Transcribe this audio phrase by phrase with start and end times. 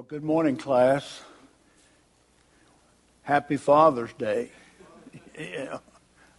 [0.00, 1.20] Well, good morning, class.
[3.20, 4.50] Happy Father's Day.
[5.38, 5.76] yeah.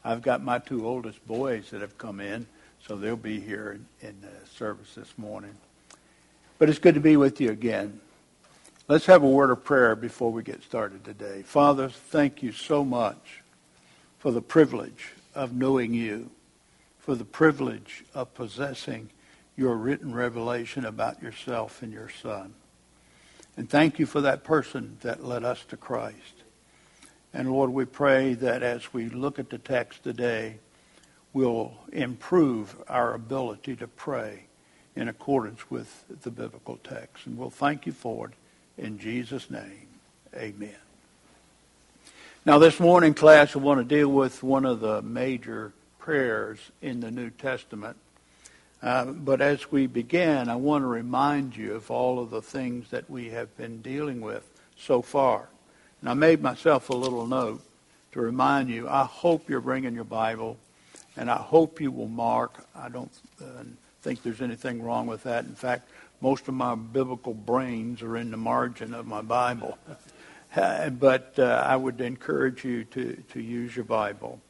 [0.04, 2.48] I've got my two oldest boys that have come in,
[2.84, 5.56] so they'll be here in, in the service this morning.
[6.58, 8.02] But it's good to be with you again.
[8.88, 11.44] Let's have a word of prayer before we get started today.
[11.44, 13.44] Father, thank you so much
[14.18, 16.32] for the privilege of knowing you,
[16.98, 19.12] for the privilege of possessing
[19.56, 22.56] your written revelation about yourself and your Son.
[23.58, 26.44] And thank you for that person that led us to Christ.
[27.34, 30.56] And Lord, we pray that as we look at the text today,
[31.34, 34.44] we'll improve our ability to pray
[34.96, 37.26] in accordance with the biblical text.
[37.26, 38.34] And we'll thank you for it
[38.78, 39.88] in Jesus' name.
[40.36, 40.76] Amen.
[42.46, 47.00] Now, this morning, class, I want to deal with one of the major prayers in
[47.00, 47.98] the New Testament.
[48.84, 52.90] Uh, but as we begin, I want to remind you of all of the things
[52.90, 55.50] that we have been dealing with so far.
[56.02, 57.62] And I made myself a little note
[58.14, 58.90] to remind you.
[58.90, 60.58] I hope you're bringing your Bible,
[61.16, 62.66] and I hope you will mark.
[62.76, 63.64] I don't uh,
[64.02, 65.46] think there's anything wrong with that.
[65.46, 65.88] In fact,
[66.20, 69.78] most of my biblical brains are in the margin of my Bible.
[70.56, 74.42] but uh, I would encourage you to, to use your Bible.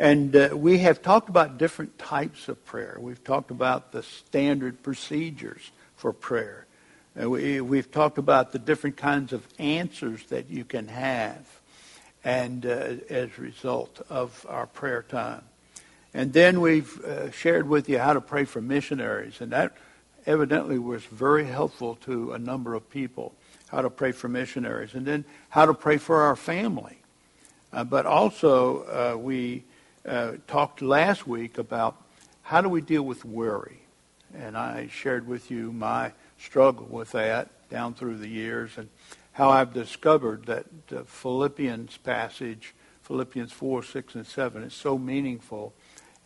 [0.00, 2.96] And uh, we have talked about different types of prayer.
[2.98, 6.64] We've talked about the standard procedures for prayer.
[7.20, 11.46] Uh, we, we've talked about the different kinds of answers that you can have
[12.24, 15.42] and uh, as a result of our prayer time.
[16.14, 19.76] And then we've uh, shared with you how to pray for missionaries, and that
[20.24, 23.34] evidently was very helpful to a number of people,
[23.66, 26.96] how to pray for missionaries, and then how to pray for our family.
[27.70, 29.62] Uh, but also, uh, we
[30.06, 31.96] uh, talked last week about
[32.42, 33.82] how do we deal with worry.
[34.34, 38.88] And I shared with you my struggle with that down through the years and
[39.32, 45.72] how I've discovered that the Philippians passage, Philippians 4, 6, and 7, is so meaningful.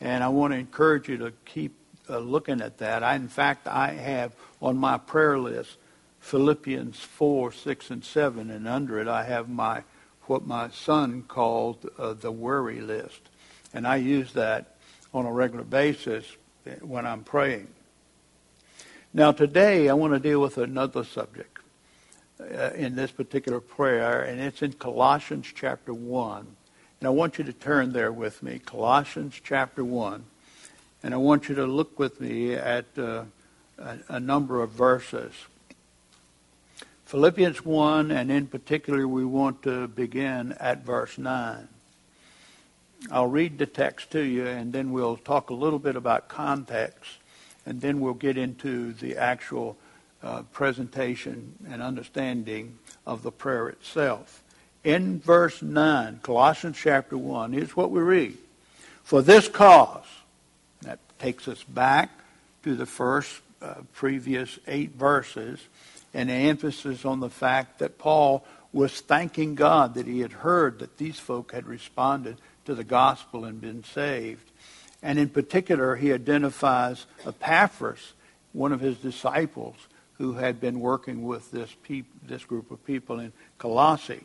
[0.01, 1.77] And I want to encourage you to keep
[2.09, 3.03] uh, looking at that.
[3.03, 5.79] I, in fact, I have on my prayer list
[6.21, 9.84] Philippians 4, 6, and 7, and under it I have my
[10.23, 13.21] what my son called uh, the worry list.
[13.75, 14.77] And I use that
[15.12, 16.25] on a regular basis
[16.81, 17.67] when I'm praying.
[19.12, 21.59] Now, today I want to deal with another subject
[22.41, 26.47] uh, in this particular prayer, and it's in Colossians chapter 1.
[27.01, 30.25] And I want you to turn there with me, Colossians chapter 1.
[31.03, 33.25] And I want you to look with me at uh,
[33.77, 35.33] a, a number of verses.
[37.07, 41.69] Philippians 1, and in particular, we want to begin at verse 9.
[43.10, 47.10] I'll read the text to you, and then we'll talk a little bit about context,
[47.66, 49.76] and then we'll get into the actual
[50.22, 54.42] uh, presentation and understanding of the prayer itself.
[54.84, 58.38] In verse 9, Colossians chapter 1, here's what we read.
[59.03, 60.06] For this cause,
[60.82, 62.10] that takes us back
[62.62, 65.60] to the first uh, previous eight verses,
[66.15, 70.78] and an emphasis on the fact that Paul was thanking God that he had heard
[70.78, 74.51] that these folk had responded to the gospel and been saved.
[75.03, 78.15] And in particular, he identifies Epaphras,
[78.53, 79.77] one of his disciples,
[80.19, 84.25] who had been working with this, peop- this group of people in Colossae.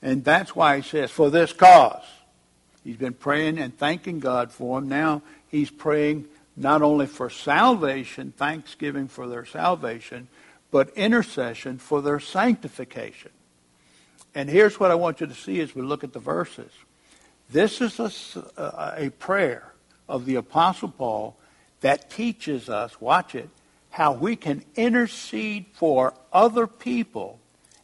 [0.00, 2.04] And that's why he says, for this cause.
[2.82, 4.88] He's been praying and thanking God for them.
[4.88, 10.28] Now he's praying not only for salvation, thanksgiving for their salvation,
[10.70, 13.30] but intercession for their sanctification.
[14.34, 16.72] And here's what I want you to see as we look at the verses.
[17.52, 18.10] This is a,
[18.58, 19.74] uh, a prayer
[20.08, 21.36] of the Apostle Paul
[21.82, 23.50] that teaches us, watch it,
[23.90, 27.38] how we can intercede for other people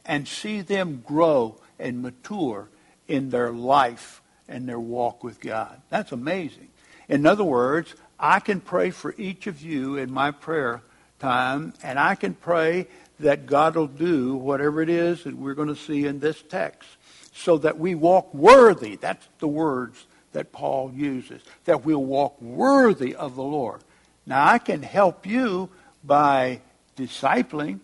[0.07, 2.71] and see them grow and mature
[3.09, 5.83] in their life and their walk with God.
[5.91, 6.69] That's amazing.
[7.07, 10.81] In other words, I can pray for each of you in my prayer
[11.19, 12.87] time, and I can pray
[13.21, 16.89] that God will do whatever it is that we're going to see in this text
[17.33, 18.97] so that we walk worthy.
[18.97, 23.83] That's the words that Paul uses, that we'll walk worthy of the Lord.
[24.27, 25.71] Now, I can help you
[26.05, 26.61] by
[26.97, 27.81] discipling,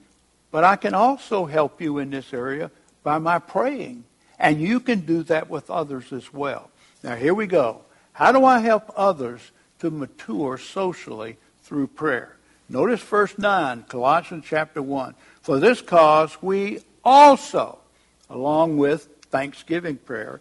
[0.51, 2.71] but I can also help you in this area
[3.03, 4.05] by my praying.
[4.39, 6.71] And you can do that with others as well.
[7.03, 7.83] Now, here we go.
[8.13, 12.34] How do I help others to mature socially through prayer?
[12.69, 15.15] Notice verse 9, Colossians chapter 1.
[15.43, 17.79] For this cause we also,
[18.31, 20.41] along with thanksgiving prayer,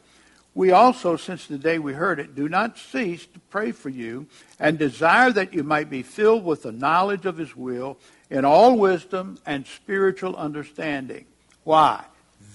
[0.55, 4.27] we also, since the day we heard it, do not cease to pray for you
[4.59, 7.97] and desire that you might be filled with the knowledge of his will
[8.29, 11.25] in all wisdom and spiritual understanding.
[11.63, 12.05] Why?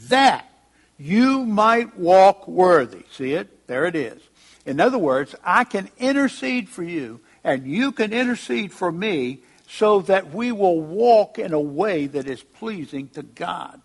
[0.04, 0.48] That
[0.96, 3.04] you might walk worthy.
[3.10, 3.66] See it?
[3.66, 4.22] There it is.
[4.64, 10.00] In other words, I can intercede for you and you can intercede for me so
[10.00, 13.80] that we will walk in a way that is pleasing to God.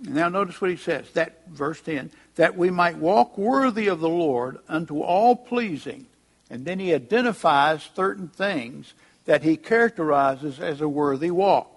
[0.00, 4.08] Now notice what he says, that verse 10, that we might walk worthy of the
[4.08, 6.06] Lord unto all pleasing.
[6.48, 8.94] And then he identifies certain things
[9.26, 11.70] that he characterizes as a worthy walk.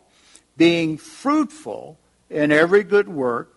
[0.55, 1.97] Being fruitful
[2.29, 3.53] in every good work,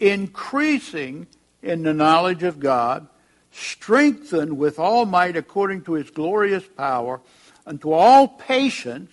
[0.00, 1.28] increasing
[1.62, 3.06] in the knowledge of God,
[3.52, 7.20] strengthened with all might according to his glorious power,
[7.70, 9.12] unto all patience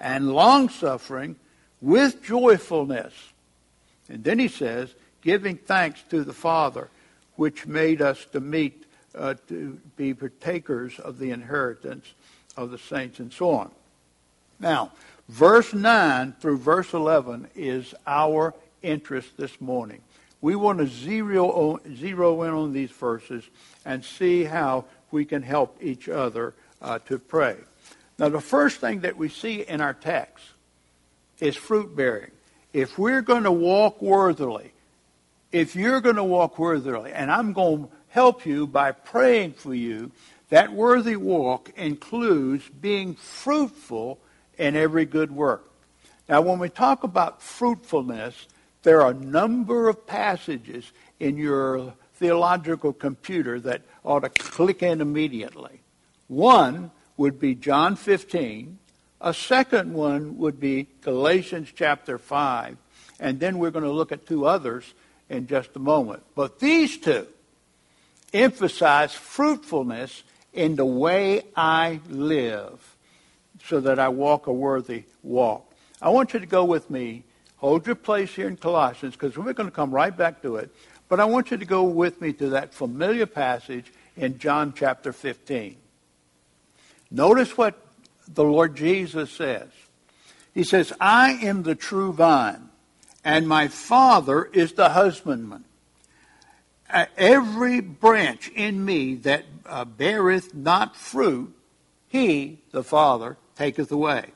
[0.00, 1.36] and longsuffering
[1.80, 3.14] with joyfulness.
[4.08, 4.92] And then he says,
[5.22, 6.88] giving thanks to the Father,
[7.36, 12.12] which made us to meet, uh, to be partakers of the inheritance
[12.56, 13.70] of the saints, and so on.
[14.58, 14.90] Now,
[15.28, 20.00] verse 9 through verse 11 is our interest this morning.
[20.40, 23.44] We want to zero, zero in on these verses
[23.84, 27.56] and see how we can help each other uh, to pray.
[28.18, 30.44] Now, the first thing that we see in our text
[31.40, 32.30] is fruit bearing.
[32.72, 34.72] If we're going to walk worthily,
[35.52, 39.74] if you're going to walk worthily, and I'm going to help you by praying for
[39.74, 40.12] you,
[40.50, 44.18] that worthy walk includes being fruitful
[44.58, 45.68] in every good work.
[46.28, 48.46] Now, when we talk about fruitfulness,
[48.82, 55.00] there are a number of passages in your theological computer that ought to click in
[55.00, 55.80] immediately.
[56.28, 58.78] One would be John 15.
[59.20, 62.76] A second one would be Galatians chapter 5.
[63.20, 64.92] And then we're going to look at two others
[65.28, 66.22] in just a moment.
[66.34, 67.26] But these two
[68.32, 72.96] emphasize fruitfulness in the way I live
[73.64, 75.72] so that I walk a worthy walk.
[76.02, 77.24] I want you to go with me.
[77.56, 80.70] Hold your place here in Colossians because we're going to come right back to it.
[81.08, 85.12] But I want you to go with me to that familiar passage in John chapter
[85.12, 85.76] 15.
[87.10, 87.78] Notice what
[88.26, 89.68] the Lord Jesus says.
[90.52, 92.68] He says, I am the true vine,
[93.24, 95.64] and my Father is the husbandman.
[97.16, 101.52] Every branch in me that uh, beareth not fruit,
[102.08, 104.26] he, the Father, taketh away.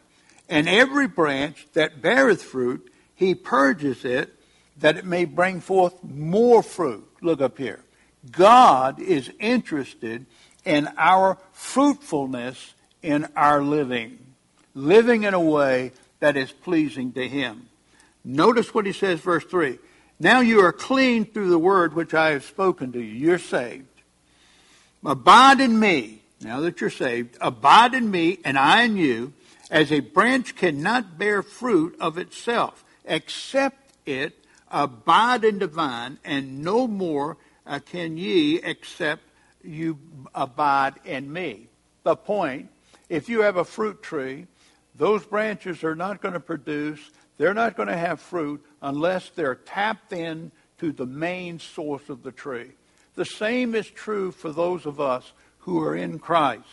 [0.48, 4.34] And every branch that beareth fruit, he purges it,
[4.78, 7.06] that it may bring forth more fruit.
[7.20, 7.84] Look up here.
[8.30, 10.26] God is interested
[10.64, 14.18] in our fruitfulness in our living,
[14.74, 17.68] living in a way that is pleasing to Him.
[18.24, 19.78] Notice what he says, verse 3.
[20.20, 23.14] Now you are clean through the word which I have spoken to you.
[23.14, 23.86] You're saved.
[25.04, 29.32] Abide in me, now that you're saved, abide in me and I in you,
[29.70, 36.62] as a branch cannot bear fruit of itself, except it abide in the vine, and
[36.64, 39.22] no more uh, can ye except
[39.62, 39.98] you
[40.34, 41.68] abide in me.
[42.02, 42.68] The point,
[43.08, 44.46] if you have a fruit tree,
[44.94, 47.00] those branches are not going to produce,
[47.36, 52.22] they're not going to have fruit unless they're tapped in to the main source of
[52.22, 52.72] the tree.
[53.14, 56.64] The same is true for those of us who are in Christ.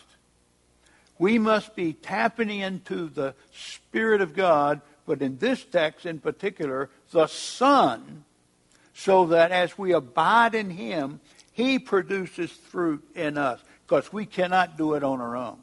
[1.18, 6.90] We must be tapping into the Spirit of God, but in this text in particular,
[7.10, 8.24] the Son,
[8.94, 11.20] so that as we abide in Him,
[11.56, 15.56] He produces fruit in us, because we cannot do it on our own.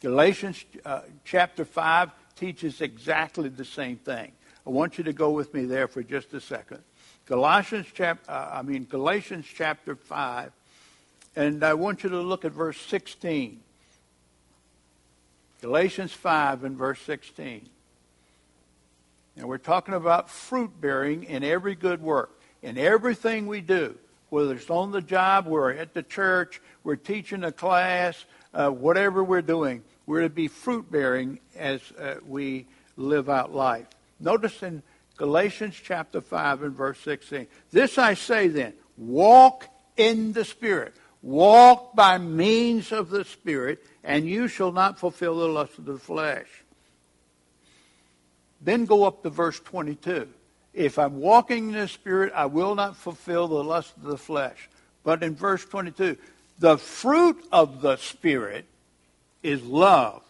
[0.00, 4.32] Galatians uh, chapter 5 teaches exactly the same thing.
[4.66, 6.78] I want you to go with me there for just a second.
[7.26, 10.50] Galatians chapter, uh, I mean Galatians chapter 5,
[11.36, 13.60] and I want you to look at verse 16.
[15.60, 17.68] Galatians 5 and verse 16.
[19.36, 23.96] And we're talking about fruit bearing in every good work, in everything we do,
[24.30, 29.22] whether it's on the job, we're at the church, we're teaching a class, uh, whatever
[29.22, 32.66] we're doing, we're to be fruit bearing as uh, we
[32.96, 33.86] live out life.
[34.20, 34.82] Notice in
[35.16, 40.94] Galatians chapter 5 and verse 16, this I say then, walk in the Spirit.
[41.22, 45.98] Walk by means of the Spirit, and you shall not fulfill the lust of the
[45.98, 46.48] flesh.
[48.60, 50.28] Then go up to verse 22.
[50.74, 54.68] If I'm walking in the Spirit, I will not fulfill the lust of the flesh.
[55.04, 56.16] But in verse 22,
[56.58, 58.64] the fruit of the Spirit
[59.42, 60.22] is love,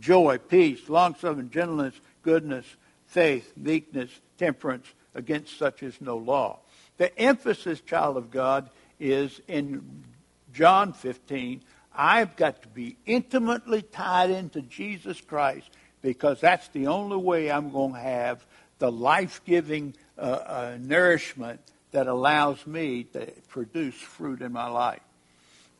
[0.00, 2.66] joy, peace, long-suffering, gentleness, goodness,
[3.06, 4.86] faith, meekness, temperance.
[5.14, 6.58] Against such is no law.
[6.98, 8.68] The emphasis, child of God,
[9.00, 10.04] is in
[10.52, 11.62] John 15,
[11.94, 15.70] I've got to be intimately tied into Jesus Christ
[16.02, 18.44] because that's the only way I'm going to have
[18.78, 21.60] the life giving uh, uh, nourishment
[21.92, 25.00] that allows me to produce fruit in my life.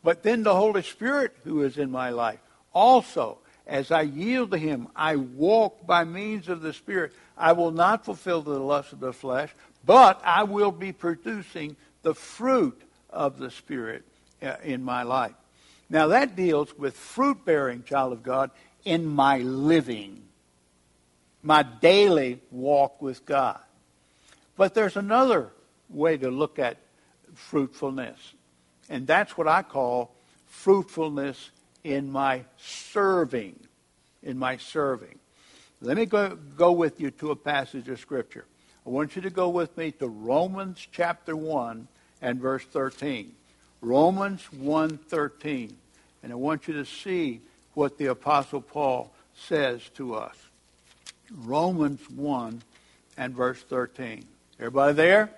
[0.02, 2.38] But then the Holy Spirit who is in my life
[2.72, 7.12] also, as I yield to Him, I walk by means of the Spirit.
[7.36, 9.50] I will not fulfill the lust of the flesh,
[9.84, 14.04] but I will be producing the fruit of the Spirit
[14.42, 15.34] uh, in my life.
[15.88, 18.50] Now that deals with fruit bearing, child of God,
[18.84, 20.22] in my living,
[21.46, 23.60] my daily walk with God.
[24.56, 25.50] But there's another
[25.88, 26.78] way to look at
[27.34, 28.18] fruitfulness,
[28.88, 30.12] and that's what I call
[30.46, 31.50] fruitfulness
[31.84, 33.60] in my serving.
[34.22, 35.18] In my serving.
[35.80, 38.44] Let me go, go with you to a passage of Scripture.
[38.84, 41.86] I want you to go with me to Romans chapter 1
[42.22, 43.32] and verse 13.
[43.80, 45.74] Romans 1:13.
[46.22, 47.40] And I want you to see
[47.74, 50.36] what the apostle Paul says to us.
[51.30, 52.62] Romans 1
[53.16, 54.24] and verse 13.
[54.58, 55.30] Everybody there?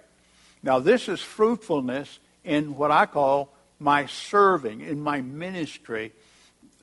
[0.62, 6.12] Now this is fruitfulness in what I call my serving, in my ministry,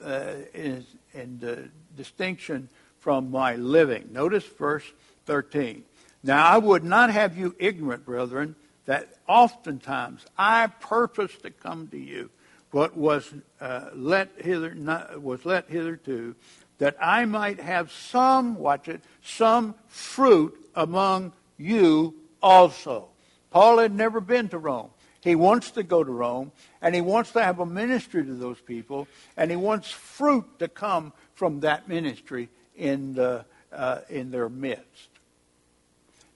[0.04, 2.70] uh, in, in the distinction
[3.00, 4.10] from my living.
[4.12, 4.86] Notice verse
[5.26, 5.84] 13.
[6.24, 11.98] Now I would not have you ignorant, brethren, that oftentimes I purposed to come to
[11.98, 12.30] you,
[12.72, 16.36] but was uh, let hither not, was let hitherto,
[16.78, 23.08] that I might have some, watch it, some fruit among you also.
[23.52, 24.90] Paul had never been to Rome.
[25.22, 26.52] He wants to go to Rome,
[26.82, 30.68] and he wants to have a ministry to those people, and he wants fruit to
[30.68, 35.10] come from that ministry in, the, uh, in their midst.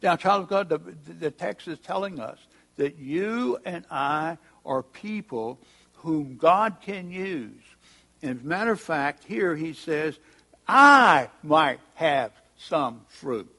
[0.01, 0.79] Now, child of God, the,
[1.13, 2.39] the text is telling us
[2.77, 5.59] that you and I are people
[5.95, 7.61] whom God can use.
[8.21, 10.17] And as a matter of fact, here he says,
[10.69, 13.53] I might have some fruit.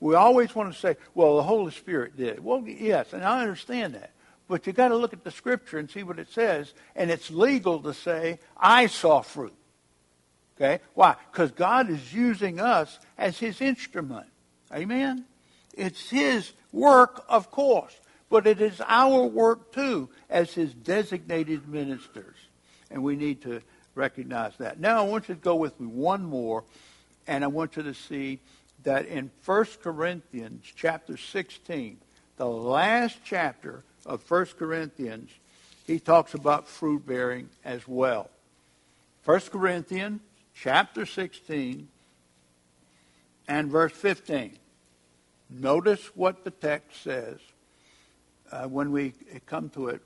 [0.00, 2.42] We always want to say, well, the Holy Spirit did.
[2.42, 4.12] Well, yes, and I understand that.
[4.48, 6.72] But you've got to look at the scripture and see what it says.
[6.94, 9.54] And it's legal to say, I saw fruit.
[10.56, 10.80] Okay?
[10.94, 11.16] Why?
[11.30, 14.26] Because God is using us as his instrument.
[14.72, 15.26] Amen?
[15.74, 17.94] It's his work, of course,
[18.30, 22.36] but it is our work too as his designated ministers.
[22.90, 23.60] And we need to
[23.96, 24.78] recognize that.
[24.78, 26.64] Now I want you to go with me one more,
[27.26, 28.40] and I want you to see
[28.84, 31.98] that in 1 Corinthians chapter 16,
[32.36, 35.30] the last chapter of 1 Corinthians,
[35.86, 38.30] he talks about fruit bearing as well.
[39.24, 40.20] 1 Corinthians
[40.54, 41.88] chapter 16
[43.48, 44.56] and verse 15.
[45.50, 47.38] Notice what the text says
[48.50, 49.14] uh, when we
[49.46, 50.00] come to it.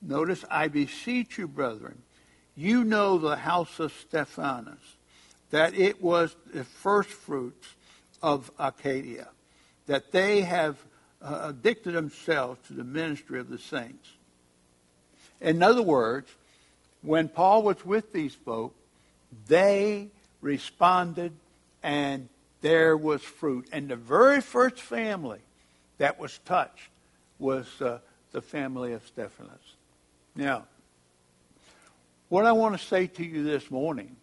[0.00, 2.00] Notice, I beseech you, brethren,
[2.56, 4.96] you know the house of Stephanas,
[5.50, 7.68] that it was the first fruits
[8.22, 9.28] of Achaia,
[9.86, 10.76] that they have
[11.20, 14.08] uh, addicted themselves to the ministry of the saints.
[15.40, 16.30] In other words,
[17.02, 18.74] when Paul was with these folk,
[19.46, 20.08] they
[20.40, 21.32] responded
[21.82, 22.28] and
[22.60, 23.68] there was fruit.
[23.72, 25.40] And the very first family
[25.98, 26.88] that was touched
[27.38, 27.98] was uh,
[28.32, 29.76] the family of Stephanas.
[30.34, 30.64] Now,
[32.28, 34.16] what I want to say to you this morning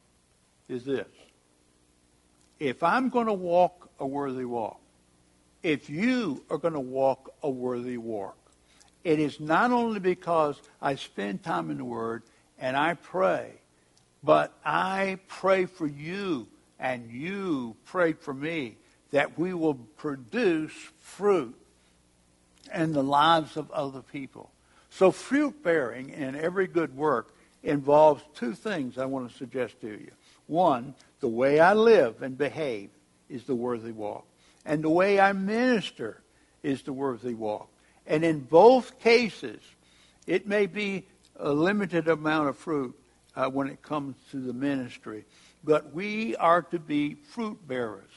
[0.68, 1.08] is this.
[2.60, 4.80] If I'm going to walk a worthy walk,
[5.64, 8.38] if you are going to walk a worthy walk,
[9.04, 12.24] it is not only because I spend time in the Word
[12.60, 13.54] and I pray,
[14.24, 16.48] but I pray for you
[16.80, 18.78] and you prayed for me
[19.12, 21.56] that we will produce fruit
[22.74, 24.52] in the lives of other people.
[24.90, 29.88] So fruit bearing in every good work involves two things I want to suggest to
[29.88, 30.12] you.
[30.48, 32.90] One, the way I live and behave
[33.30, 34.26] is the worthy walk.
[34.66, 36.22] And the way I minister
[36.64, 37.70] is the worthy walk.
[38.08, 39.62] And in both cases,
[40.28, 41.06] it may be
[41.38, 42.96] a limited amount of fruit
[43.36, 45.26] uh, when it comes to the ministry
[45.64, 48.10] but we are to be fruit bearers.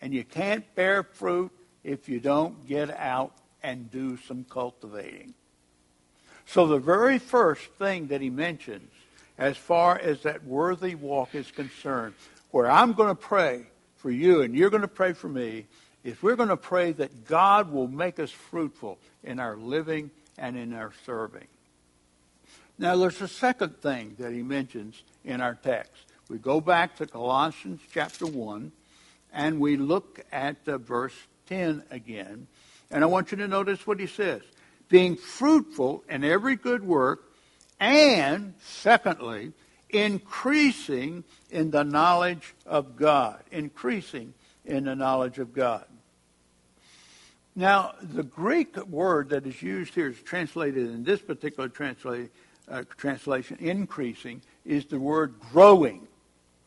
[0.00, 1.50] And you can't bear fruit
[1.82, 5.34] if you don't get out and do some cultivating.
[6.46, 8.90] So the very first thing that he mentions
[9.38, 12.14] as far as that worthy walk is concerned,
[12.50, 15.66] where I'm going to pray for you and you're going to pray for me,
[16.04, 20.56] is we're going to pray that God will make us fruitful in our living and
[20.56, 21.48] in our serving.
[22.78, 25.92] Now, there's a second thing that he mentions in our text.
[26.28, 28.70] We go back to Colossians chapter 1
[29.32, 31.14] and we look at uh, verse
[31.46, 32.46] 10 again.
[32.90, 34.42] And I want you to notice what he says.
[34.88, 37.22] Being fruitful in every good work
[37.78, 39.52] And secondly,
[39.90, 43.42] increasing in the knowledge of God.
[43.50, 45.84] Increasing in the knowledge of God.
[47.54, 52.28] Now, the Greek word that is used here is translated in this particular transla-
[52.68, 56.06] uh, translation, increasing, is the word growing.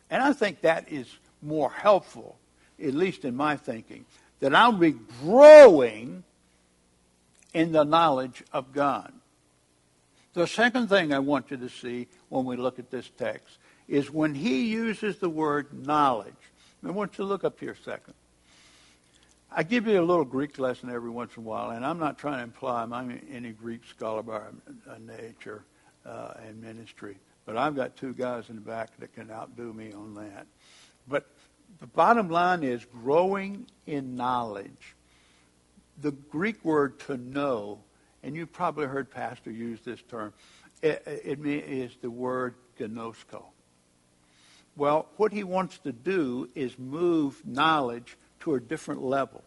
[0.10, 1.08] And I think that is
[1.44, 2.40] more helpful,
[2.84, 4.06] at least in my thinking,
[4.40, 6.24] that I'll be growing
[7.54, 9.14] in the knowledge of God.
[10.34, 14.12] The second thing I want you to see when we look at this text is
[14.12, 16.34] when he uses the word knowledge.
[16.86, 18.14] I want you to look up here a second.
[19.52, 22.20] I give you a little Greek lesson every once in a while, and I'm not
[22.20, 24.42] trying to imply I'm any Greek scholar by
[25.00, 25.64] nature
[26.06, 29.92] uh, and ministry, but I've got two guys in the back that can outdo me
[29.92, 30.46] on that.
[31.08, 31.26] But
[31.80, 34.96] the bottom line is growing in knowledge.
[36.02, 37.80] The Greek word to know,
[38.24, 40.34] and you've probably heard Pastor use this term,
[40.82, 43.44] it, it is the word gnosko.
[44.76, 49.44] Well, what he wants to do is move knowledge to a different level.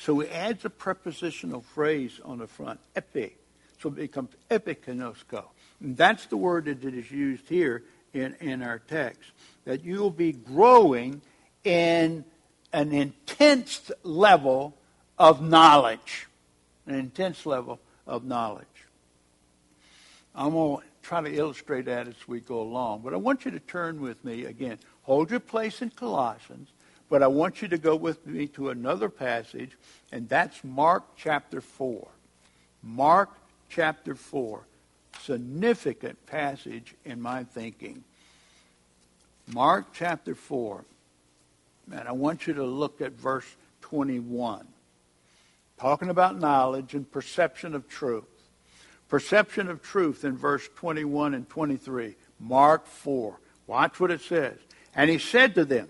[0.00, 3.36] So he adds a prepositional phrase on the front, epi.
[3.80, 5.44] So it becomes epignosko.
[5.80, 9.30] And that's the word that is used here in, in our text.
[9.64, 11.22] That you'll be growing
[11.64, 12.24] in
[12.72, 14.76] an intense level
[15.18, 16.26] of knowledge.
[16.86, 18.66] An intense level of knowledge.
[20.34, 23.00] I'm going to try to illustrate that as we go along.
[23.02, 24.78] But I want you to turn with me again.
[25.02, 26.68] Hold your place in Colossians,
[27.08, 29.70] but I want you to go with me to another passage,
[30.12, 32.06] and that's Mark chapter 4.
[32.82, 33.30] Mark
[33.68, 34.60] chapter 4.
[35.22, 38.04] Significant passage in my thinking.
[39.48, 40.84] Mark chapter 4.
[41.92, 43.46] And I want you to look at verse
[43.82, 44.66] 21.
[45.78, 48.24] Talking about knowledge and perception of truth.
[49.08, 52.16] Perception of truth in verse 21 and 23.
[52.40, 53.38] Mark 4.
[53.66, 54.58] Watch what it says.
[54.94, 55.88] And he said to them,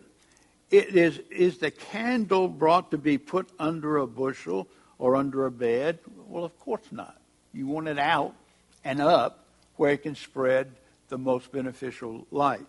[0.70, 5.50] it is, is the candle brought to be put under a bushel or under a
[5.50, 6.00] bed?
[6.26, 7.16] Well, of course not.
[7.52, 8.34] You want it out
[8.84, 9.46] and up
[9.76, 10.72] where it can spread
[11.08, 12.66] the most beneficial light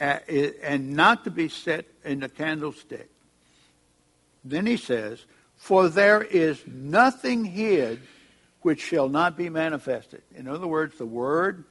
[0.00, 3.08] and not to be set in a candlestick.
[4.44, 5.24] Then he says,
[5.62, 8.00] For there is nothing hid
[8.62, 10.22] which shall not be manifested.
[10.34, 11.62] In other words, the Word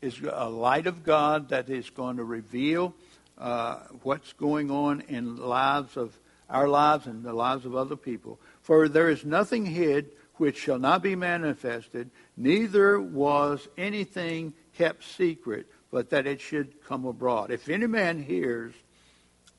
[0.00, 2.94] is a light of God that is going to reveal
[3.36, 6.16] uh, what's going on in lives of
[6.48, 8.38] our lives and the lives of other people.
[8.60, 15.66] For there is nothing hid which shall not be manifested, neither was anything kept secret
[15.90, 17.50] but that it should come abroad.
[17.50, 18.72] If any man hears,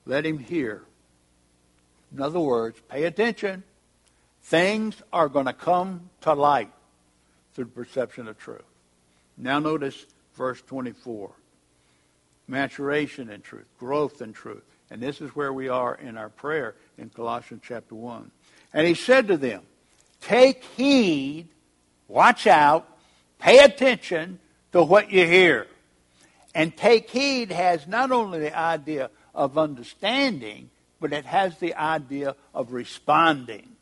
[0.06, 0.84] let him hear.
[2.14, 3.64] In other words, pay attention.
[4.44, 6.72] Things are going to come to light
[7.54, 8.62] through the perception of truth.
[9.38, 11.32] Now notice verse 24.
[12.48, 14.64] Maturation in truth, growth in truth.
[14.92, 18.30] And this is where we are in our prayer in Colossians chapter 1.
[18.74, 19.64] And he said to them,
[20.22, 21.48] Take heed,
[22.08, 22.88] watch out,
[23.40, 24.40] pay attention
[24.74, 25.68] to what you hear.
[26.54, 32.36] And take heed has not only the idea of understanding, but it has the idea
[32.54, 33.73] of responding.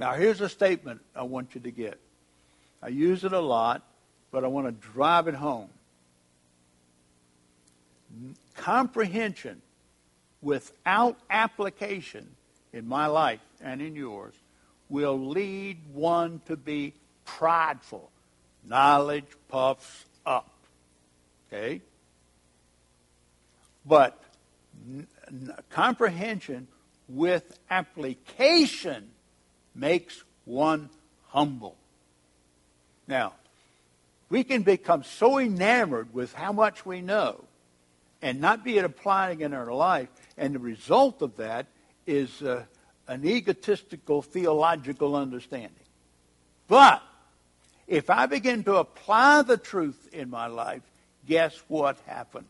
[0.00, 2.00] Now, here's a statement I want you to get.
[2.82, 3.82] I use it a lot,
[4.30, 5.68] but I want to drive it home.
[8.56, 9.60] Comprehension
[10.40, 12.26] without application
[12.72, 14.32] in my life and in yours
[14.88, 16.94] will lead one to be
[17.26, 18.10] prideful.
[18.66, 20.50] Knowledge puffs up.
[21.52, 21.82] Okay?
[23.84, 24.18] But
[24.88, 26.68] n- n- comprehension
[27.06, 29.10] with application
[29.74, 30.90] makes one
[31.28, 31.76] humble.
[33.06, 33.34] Now,
[34.28, 37.44] we can become so enamored with how much we know
[38.22, 41.66] and not be applying in our life, and the result of that
[42.06, 42.64] is uh,
[43.08, 45.72] an egotistical theological understanding.
[46.68, 47.02] But
[47.88, 50.82] if I begin to apply the truth in my life,
[51.26, 52.48] guess what happens?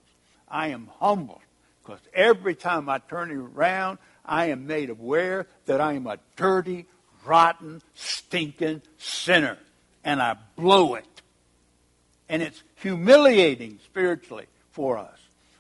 [0.49, 1.41] I am humbled
[1.83, 6.87] because every time I turn around, I am made aware that I am a dirty,
[7.25, 9.59] rotten, stinking sinner.
[10.05, 11.05] And I blow it.
[12.29, 15.19] And it's humiliating spiritually for us.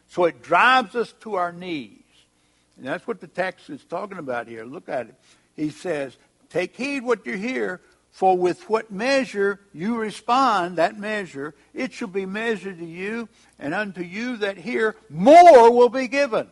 [0.09, 1.99] So it drives us to our knees.
[2.77, 4.65] And that's what the text is talking about here.
[4.65, 5.15] Look at it.
[5.57, 6.17] He says,
[6.49, 12.09] Take heed what you hear, for with what measure you respond, that measure, it shall
[12.09, 16.49] be measured to you, and unto you that hear, more will be given.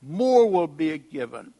[0.00, 1.52] More will be given.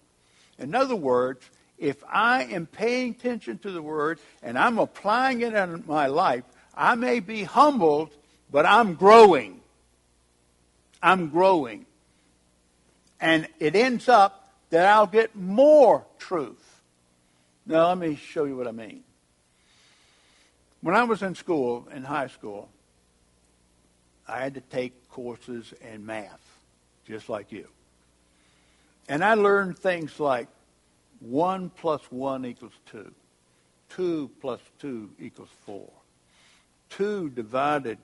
[0.59, 1.45] In other words,
[1.79, 6.45] if I am paying attention to the word and I'm applying it in my life,
[6.75, 8.11] I may be humbled,
[8.51, 9.61] but I'm growing.
[11.03, 11.87] I'm growing.
[13.21, 16.83] And it ends up that I'll get more truth.
[17.67, 19.05] Now, let me show you what I mean.
[20.81, 22.69] When I was in school, in high school,
[24.29, 26.41] I had to take courses in math,
[27.07, 27.69] just like you.
[29.09, 30.49] And I learned things like
[31.25, 33.13] 1 plus 1 equals 2.
[33.91, 35.89] 2 plus 2 equals 4.
[36.91, 37.99] 2 divided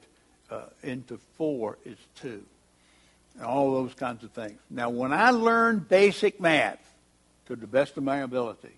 [0.50, 2.42] uh, into 4 is 2.
[3.34, 4.58] And all those kinds of things.
[4.70, 6.94] Now, when I learned basic math
[7.46, 8.76] to the best of my ability,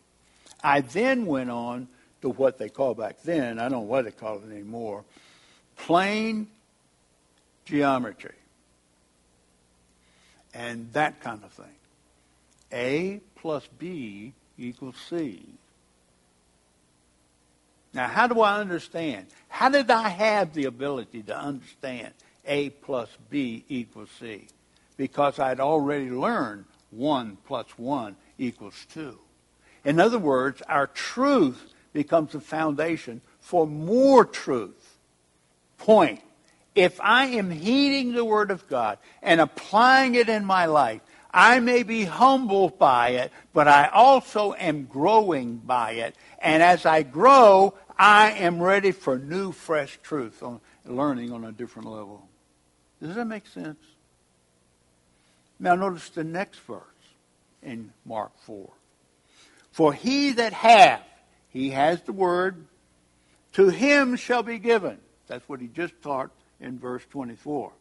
[0.62, 1.88] I then went on
[2.22, 5.04] to what they call back then, I don't know what they call it anymore,
[5.76, 6.48] plane
[7.64, 8.34] geometry.
[10.54, 11.64] And that kind of thing.
[12.72, 15.44] A plus B equals C.
[17.94, 19.26] Now, how do I understand?
[19.48, 22.14] How did I have the ability to understand
[22.46, 24.46] A plus B equals C?
[24.96, 29.18] Because I'd already learned 1 plus 1 equals 2.
[29.84, 34.96] In other words, our truth becomes the foundation for more truth.
[35.78, 36.20] Point.
[36.74, 41.60] If I am heeding the Word of God and applying it in my life, I
[41.60, 46.14] may be humbled by it, but I also am growing by it.
[46.40, 51.52] And as I grow, I am ready for new, fresh truth, on learning on a
[51.52, 52.28] different level.
[53.00, 53.78] Does that make sense?
[55.58, 56.82] Now notice the next verse
[57.62, 58.68] in Mark 4.
[59.70, 61.06] For he that hath,
[61.48, 62.66] he has the word,
[63.54, 64.98] to him shall be given.
[65.28, 67.72] That's what he just taught in verse 24.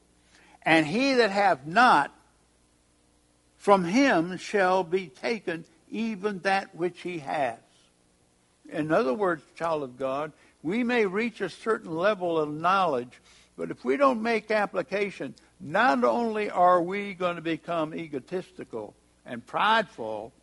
[0.63, 2.15] And he that hath not,
[3.61, 7.59] from him shall be taken even that which he has.
[8.71, 10.31] In other words, child of God,
[10.63, 13.21] we may reach a certain level of knowledge,
[13.55, 18.95] but if we don't make application, not only are we going to become egotistical
[19.27, 20.33] and prideful,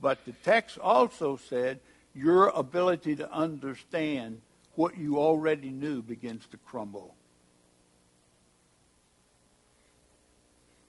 [0.00, 1.80] but the text also said
[2.14, 4.40] your ability to understand
[4.74, 7.14] what you already knew begins to crumble.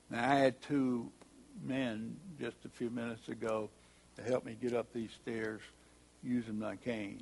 [0.10, 1.12] Now, I had two
[1.64, 3.70] men just a few minutes ago
[4.18, 5.62] to help me get up these stairs
[6.24, 7.22] using my cane.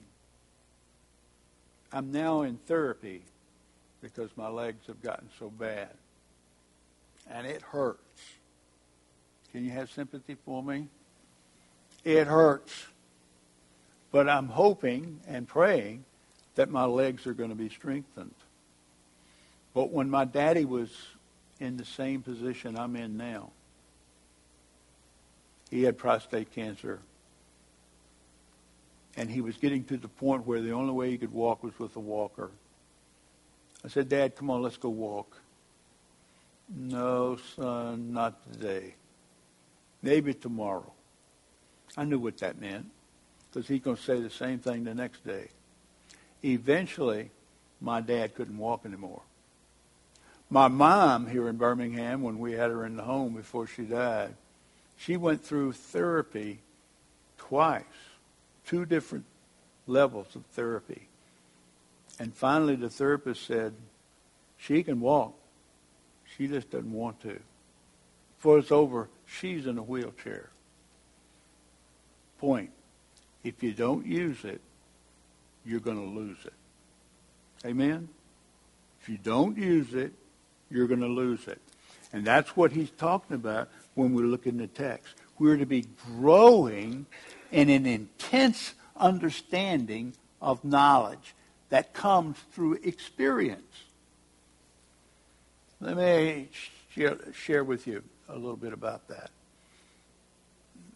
[1.92, 3.22] I'm now in therapy
[4.02, 5.90] because my legs have gotten so bad.
[7.30, 8.00] And it hurts.
[9.52, 10.88] Can you have sympathy for me?
[12.04, 12.88] It hurts.
[14.12, 16.06] But I'm hoping and praying
[16.56, 18.36] that my legs are going to be strengthened.
[19.74, 20.90] But when my daddy was
[21.60, 23.52] in the same position I'm in now,
[25.74, 27.00] he had prostate cancer.
[29.18, 31.78] And he was getting to the point where the only way he could walk was
[31.80, 32.52] with a walker.
[33.84, 35.36] I said, Dad, come on, let's go walk.
[36.70, 38.94] No, son, not today.
[40.04, 40.94] Maybe tomorrow.
[41.98, 42.92] I knew what that meant
[43.52, 45.48] because he's going to say the same thing the next day.
[46.44, 47.32] Eventually,
[47.82, 49.24] my dad couldn't walk anymore.
[50.52, 54.36] My mom here in Birmingham, when we had her in the home before she died,
[55.06, 56.60] she went through therapy
[57.38, 57.84] twice,
[58.66, 59.26] two different
[59.86, 61.08] levels of therapy.
[62.20, 63.74] And finally, the therapist said,
[64.58, 65.34] she can walk.
[66.38, 67.40] She just doesn't want to.
[68.38, 70.50] Before it's over, she's in a wheelchair.
[72.40, 72.70] Point.
[73.44, 74.62] If you don't use it,
[75.66, 76.54] you're going to lose it.
[77.66, 78.08] Amen?
[79.02, 80.14] If you don't use it,
[80.70, 81.60] you're going to lose it.
[82.14, 85.16] And that's what he's talking about when we look in the text.
[85.40, 87.06] We're to be growing
[87.52, 91.36] in an intense understanding of knowledge
[91.70, 93.84] that comes through experience.
[95.80, 96.50] Let me
[96.90, 99.32] share, share with you a little bit about that.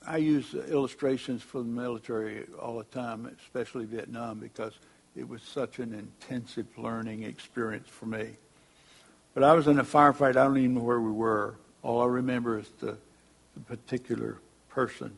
[0.06, 4.74] I use illustrations from the military all the time, especially Vietnam, because
[5.16, 8.38] it was such an intensive learning experience for me.
[9.34, 10.30] But I was in a firefight.
[10.30, 11.56] I don't even know where we were.
[11.88, 12.98] All I remember is the,
[13.54, 15.10] the particular person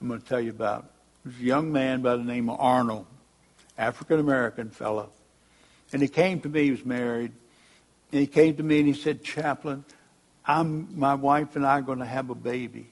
[0.00, 0.90] I'm going to tell you about.
[1.24, 3.06] It was a young man by the name of Arnold,
[3.78, 5.10] African American fellow.
[5.92, 7.30] And he came to me, he was married.
[8.10, 9.84] And he came to me and he said, Chaplain,
[10.44, 12.90] I'm, my wife and I are going to have a baby.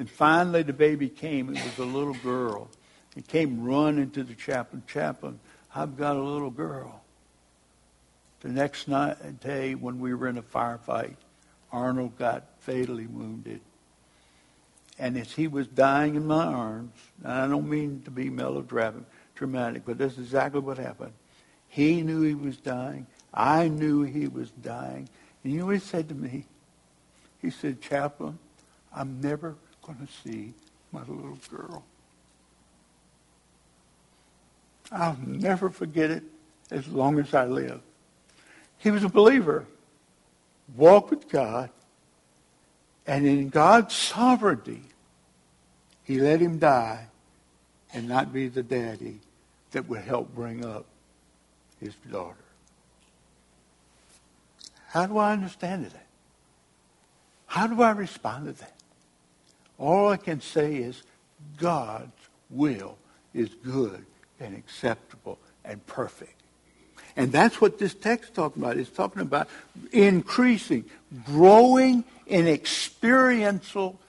[0.00, 1.54] And finally the baby came.
[1.54, 2.68] It was a little girl.
[3.16, 4.82] It came running to the chaplain.
[4.88, 5.38] Chaplain,
[5.72, 7.00] I've got a little girl.
[8.40, 11.14] The next night, day when we were in a firefight,
[11.74, 13.60] Arnold got fatally wounded.
[14.96, 16.92] And as he was dying in my arms,
[17.24, 21.12] and I don't mean to be melodramatic, but this is exactly what happened.
[21.68, 23.08] He knew he was dying.
[23.32, 25.08] I knew he was dying.
[25.42, 26.46] And you know what he said to me?
[27.42, 28.38] He said, Chaplain,
[28.94, 30.54] I'm never going to see
[30.92, 31.84] my little girl.
[34.92, 36.22] I'll never forget it
[36.70, 37.80] as long as I live.
[38.78, 39.66] He was a believer,
[40.76, 41.70] walked with God,
[43.06, 44.82] and in God's sovereignty,
[46.04, 47.06] he let him die
[47.92, 49.20] and not be the daddy
[49.72, 50.86] that would help bring up
[51.80, 52.36] his daughter.
[54.88, 56.06] How do I understand that?
[57.46, 58.74] How do I respond to that?
[59.78, 61.02] All I can say is
[61.56, 62.12] God's
[62.50, 62.96] will
[63.32, 64.06] is good
[64.40, 66.40] and acceptable and perfect.
[67.16, 68.76] And that's what this text is talking about.
[68.76, 69.48] It's talking about
[69.92, 70.84] increasing,
[71.24, 74.00] growing in experiential,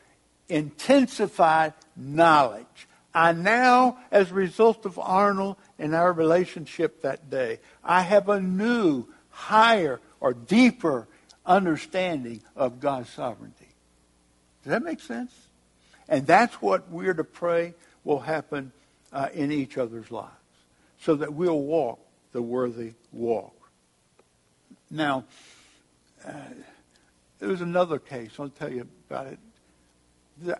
[0.50, 2.66] intensified knowledge.
[3.14, 8.42] I now, as a result of Arnold and our relationship that day, I have a
[8.42, 11.08] new, higher, or deeper
[11.46, 13.68] understanding of God's sovereignty.
[14.64, 15.32] Does that make sense?
[16.10, 18.72] And that's what we're to pray will happen
[19.14, 20.32] uh, in each other's lives,
[21.00, 22.00] so that we'll walk
[22.36, 23.56] the worthy walk.
[24.92, 25.24] Now,
[26.28, 26.34] uh,
[27.40, 28.32] there was another case.
[28.38, 29.40] I'll tell you about it.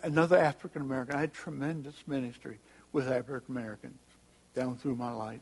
[0.02, 1.16] Another African American.
[1.16, 2.60] I had tremendous ministry
[2.94, 4.00] with African Americans
[4.56, 5.42] down through my life.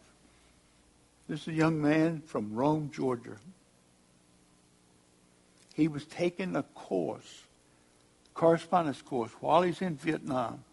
[1.29, 3.37] This is a young man from Rome, Georgia.
[5.75, 7.43] He was taking a course,
[8.33, 10.63] correspondence course, while he's in Vietnam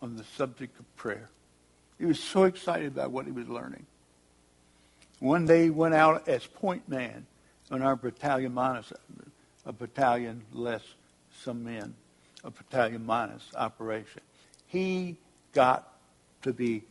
[0.00, 1.28] on the subject of prayer.
[1.98, 3.84] He was so excited about what he was learning.
[5.20, 7.26] One day went out as point man
[7.70, 8.92] on our battalion minus,
[9.66, 10.82] a battalion less
[11.42, 11.94] some men,
[12.44, 14.22] a battalion minus operation.
[14.66, 15.16] He
[15.52, 15.92] got
[16.42, 16.84] to be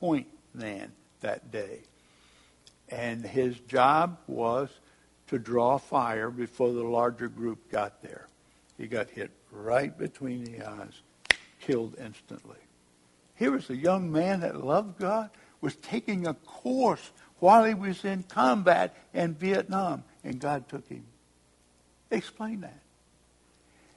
[0.00, 1.80] point man that day.
[2.88, 4.70] And his job was
[5.28, 8.26] to draw fire before the larger group got there.
[8.76, 11.02] He got hit right between the eyes,
[11.60, 12.56] killed instantly.
[13.34, 17.10] Here was a young man that loved God, was taking a course
[17.40, 21.04] while he was in combat in Vietnam, and God took him.
[22.10, 22.80] Explain that.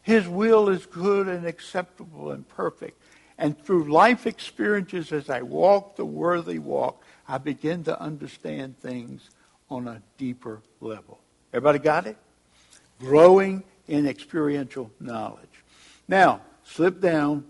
[0.03, 2.99] His will is good and acceptable and perfect.
[3.37, 9.29] And through life experiences, as I walk the worthy walk, I begin to understand things
[9.69, 11.19] on a deeper level.
[11.53, 12.17] Everybody got it?
[12.99, 15.47] Growing in experiential knowledge.
[16.07, 17.45] Now, slip down,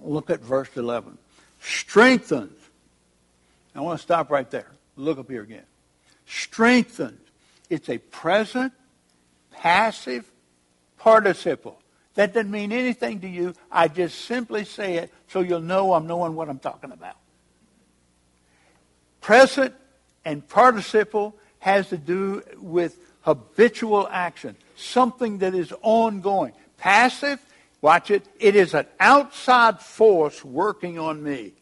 [0.00, 1.16] look at verse 11.
[1.60, 2.54] Strengthened.
[3.74, 4.70] I want to stop right there.
[4.98, 5.64] Look up here again.
[6.26, 7.20] Strengthened.
[7.70, 8.72] It's a present,
[9.50, 10.30] passive
[10.98, 11.80] participle.
[12.14, 13.54] That doesn't mean anything to you.
[13.70, 17.16] I just simply say it so you'll know I'm knowing what I'm talking about.
[19.20, 19.74] Present
[20.24, 26.52] and participle has to do with habitual action, something that is ongoing.
[26.76, 27.38] Passive,
[27.80, 31.52] watch it, it is an outside force working on me.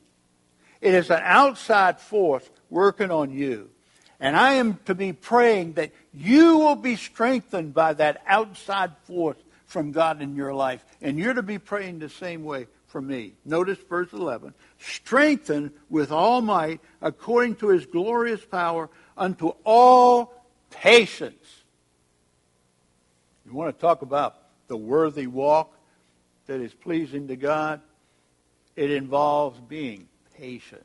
[0.81, 3.71] It is an outside force working on you.
[4.19, 9.37] And I am to be praying that you will be strengthened by that outside force
[9.67, 10.85] from God in your life.
[11.03, 13.35] And you're to be praying the same way for me.
[13.45, 14.55] Notice verse 11.
[14.79, 20.33] Strengthened with all might according to his glorious power unto all
[20.71, 21.63] patience.
[23.45, 24.37] You want to talk about
[24.69, 25.73] the worthy walk
[26.47, 27.81] that is pleasing to God?
[28.77, 30.85] It involves being patient.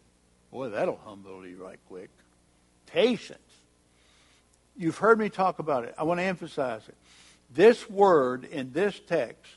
[0.51, 2.09] Boy, that'll humble you right quick.
[2.85, 3.39] Patience.
[4.75, 5.95] You've heard me talk about it.
[5.97, 6.95] I want to emphasize it.
[7.53, 9.51] This word in this text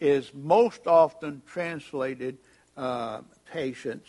[0.00, 2.38] is most often translated
[2.76, 4.06] uh, patience,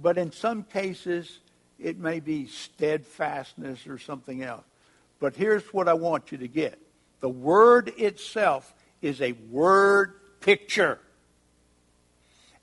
[0.00, 1.38] but in some cases
[1.78, 4.64] it may be steadfastness or something else.
[5.20, 6.78] But here's what I want you to get
[7.20, 10.98] the word itself is a word picture.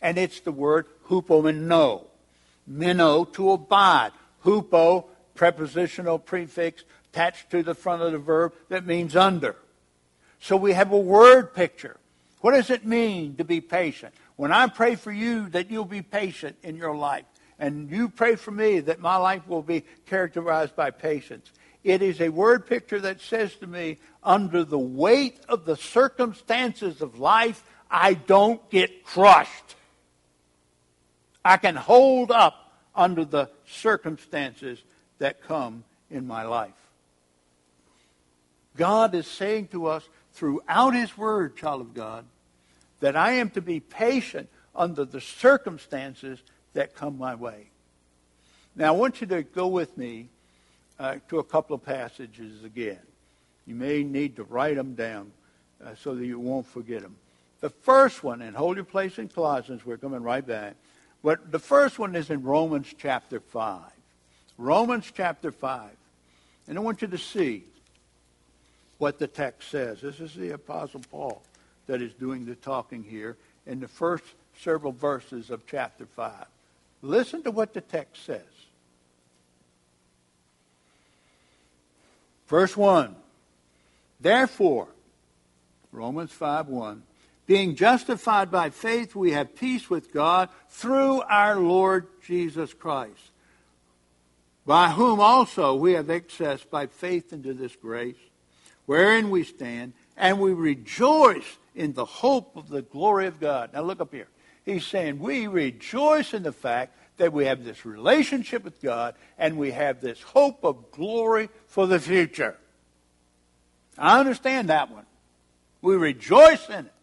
[0.01, 2.05] And it's the word hupomeno.
[2.69, 4.11] Meno, to abide.
[4.45, 5.05] Hupo,
[5.35, 9.55] prepositional prefix attached to the front of the verb that means under.
[10.39, 11.97] So we have a word picture.
[12.41, 14.13] What does it mean to be patient?
[14.37, 17.25] When I pray for you that you'll be patient in your life,
[17.57, 21.51] and you pray for me that my life will be characterized by patience,
[21.83, 27.01] it is a word picture that says to me, under the weight of the circumstances
[27.01, 29.75] of life, I don't get crushed.
[31.43, 34.79] I can hold up under the circumstances
[35.19, 36.71] that come in my life.
[38.75, 42.25] God is saying to us throughout His Word, child of God,
[42.99, 46.39] that I am to be patient under the circumstances
[46.73, 47.67] that come my way.
[48.75, 50.27] Now, I want you to go with me
[50.99, 52.99] uh, to a couple of passages again.
[53.65, 55.31] You may need to write them down
[55.83, 57.15] uh, so that you won't forget them.
[57.61, 60.75] The first one, and hold your place in Colossians, we're coming right back.
[61.23, 63.81] But the first one is in Romans chapter 5.
[64.57, 65.89] Romans chapter 5.
[66.67, 67.63] And I want you to see
[68.97, 70.01] what the text says.
[70.01, 71.41] This is the Apostle Paul
[71.87, 74.23] that is doing the talking here in the first
[74.59, 76.45] several verses of chapter 5.
[77.01, 78.41] Listen to what the text says.
[82.47, 83.15] Verse 1.
[84.19, 84.87] Therefore,
[85.91, 87.03] Romans 5 1.
[87.49, 93.31] Being justified by faith, we have peace with God through our Lord Jesus Christ,
[94.67, 98.19] by whom also we have access by faith into this grace,
[98.85, 103.71] wherein we stand, and we rejoice in the hope of the glory of God.
[103.73, 104.27] Now look up here.
[104.63, 109.57] He's saying we rejoice in the fact that we have this relationship with God and
[109.57, 112.57] we have this hope of glory for the future.
[113.97, 115.07] I understand that one.
[115.81, 116.93] We rejoice in it.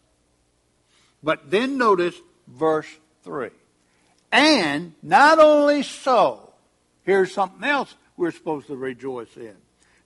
[1.23, 2.15] But then notice
[2.47, 2.87] verse
[3.23, 3.49] 3.
[4.31, 6.53] And not only so,
[7.03, 9.55] here's something else we're supposed to rejoice in.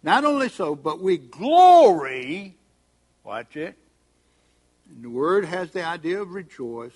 [0.03, 2.55] Not only so, but we glory,
[3.23, 3.75] watch it.
[4.89, 6.93] And the word has the idea of rejoice.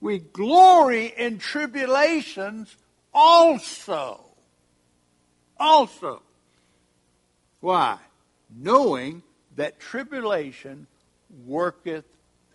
[0.00, 2.74] We glory in tribulations
[3.12, 4.20] also.
[5.58, 6.22] Also.
[7.60, 7.98] Why?
[8.54, 9.22] Knowing
[9.56, 10.86] that tribulation
[11.46, 12.04] worketh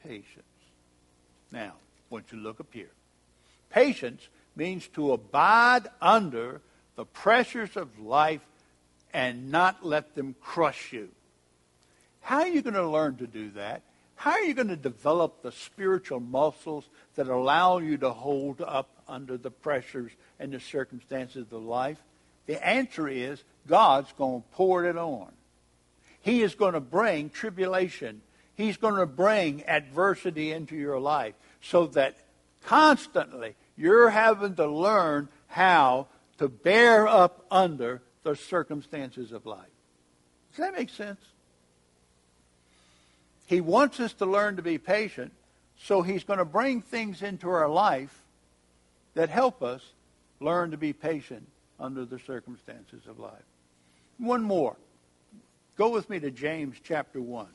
[0.04, 0.43] patience.
[1.52, 1.74] Now,
[2.10, 2.92] want you look up here.
[3.70, 6.62] Patience means to abide under
[6.96, 8.42] the pressures of life
[9.14, 11.10] and not let them crush you.
[12.22, 13.82] How are you going to learn to do that?
[14.16, 16.84] How are you going to develop the spiritual muscles
[17.16, 21.98] that allow you to hold up under the pressures and the circumstances of life?
[22.46, 25.32] The answer is God's going to pour it on.
[26.22, 28.22] He is going to bring tribulation
[28.60, 32.17] He's going to bring adversity into your life so that
[32.65, 36.08] constantly you're having to learn how
[36.39, 39.72] to bear up under the circumstances of life.
[40.52, 41.22] Does that make sense?
[43.45, 45.32] He wants us to learn to be patient,
[45.78, 48.24] so he's going to bring things into our life
[49.13, 49.93] that help us
[50.41, 51.48] learn to be patient
[51.80, 53.45] under the circumstances of life.
[54.17, 54.76] One more.
[55.78, 57.48] Go with me to James chapter 1.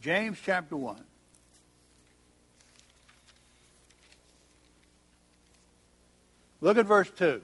[0.00, 0.96] James chapter 1.
[6.62, 7.42] Look at verse 2.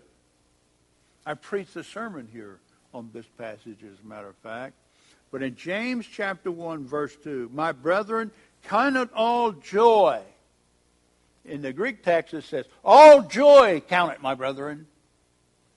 [1.26, 2.58] I preached a sermon here
[2.94, 4.74] on this passage, as a matter of fact.
[5.30, 8.30] But in James chapter 1, verse 2, my brethren,
[8.64, 10.22] count it all joy.
[11.44, 14.86] In the Greek text, it says, all joy, count it, my brethren.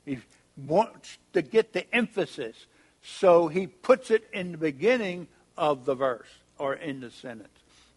[0.06, 0.20] He
[0.56, 2.56] wants to get the emphasis.
[3.02, 6.28] So he puts it in the beginning of the verse
[6.60, 7.50] or in the sentence.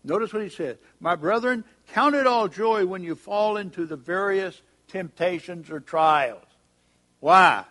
[0.05, 0.77] Notice what he says.
[1.01, 6.45] My brethren, count it all joy when you fall into the various temptations or trials.
[7.21, 7.65] Why?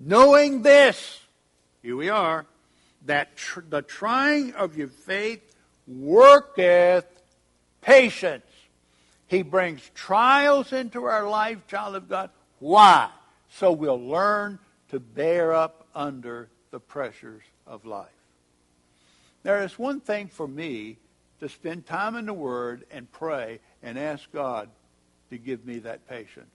[0.00, 1.20] Knowing this,
[1.82, 2.46] here we are,
[3.06, 5.42] that tr- the trying of your faith
[5.86, 7.06] worketh
[7.80, 8.44] patience.
[9.28, 12.30] He brings trials into our life, child of God.
[12.58, 13.10] Why?
[13.48, 14.58] So we'll learn
[14.90, 18.08] to bear up under the pressures of life.
[19.42, 20.96] There is one thing for me
[21.40, 24.68] to spend time in the Word and pray and ask God
[25.30, 26.48] to give me that patience.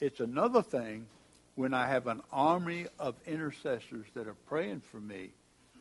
[0.00, 1.06] It's another thing
[1.54, 5.30] when I have an army of intercessors that are praying for me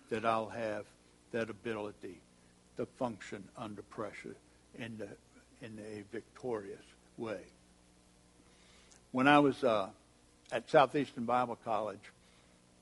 [0.10, 0.86] that I'll have
[1.32, 2.18] that ability
[2.78, 4.36] to function under pressure
[4.78, 5.08] in, the,
[5.66, 6.84] in a victorious
[7.18, 7.42] way.
[9.12, 9.90] When I was uh,
[10.52, 12.00] at Southeastern Bible College,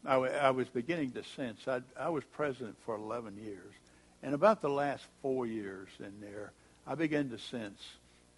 [0.05, 1.67] I, w- I was beginning to sense.
[1.67, 3.73] I, I was president for 11 years.
[4.23, 6.51] And about the last four years in there,
[6.85, 7.81] I began to sense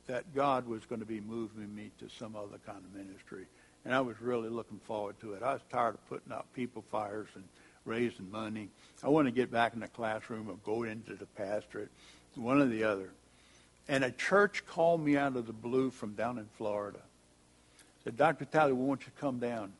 [0.07, 3.45] that God was going to be moving me to some other kind of ministry.
[3.85, 5.43] And I was really looking forward to it.
[5.43, 7.43] I was tired of putting out people fires and
[7.85, 8.69] raising money.
[9.03, 11.89] I wanted to get back in the classroom or go into the pastorate,
[12.35, 13.11] one or the other.
[13.87, 16.99] And a church called me out of the blue from down in Florida.
[18.03, 18.45] Said, Dr.
[18.45, 19.73] Tyler, we want you to come down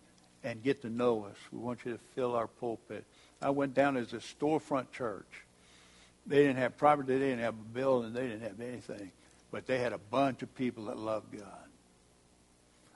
[0.44, 1.36] and get to know us.
[1.52, 3.06] We want you to fill our pulpit.
[3.42, 5.46] I went down as a storefront church.
[6.26, 9.12] They didn't have property, they didn't have a building, they didn't have anything,
[9.52, 11.70] but they had a bunch of people that loved God.